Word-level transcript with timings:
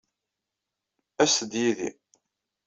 Aset-d 1.23 1.53
yid-i. 1.63 1.89